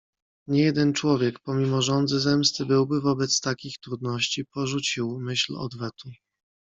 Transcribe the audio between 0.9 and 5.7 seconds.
człowiek, pomimo żądzy zemsty, byłby wobec takich trudności porzucił myśl